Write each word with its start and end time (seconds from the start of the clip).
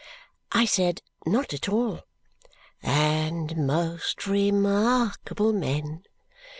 I 0.51 0.65
said 0.65 1.03
"Not 1.27 1.53
at 1.53 1.69
all!" 1.69 2.01
"And 2.81 3.67
most 3.67 4.25
remarkable 4.25 5.53
men!" 5.53 6.01